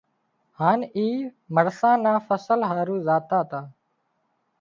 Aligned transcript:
هانَ 0.59 0.79
اي 0.95 1.09
مرسان 1.55 1.97
نا 2.05 2.13
فصل 2.27 2.59
هارو 2.69 2.95
زاتا 3.07 3.39
تا 3.51 3.59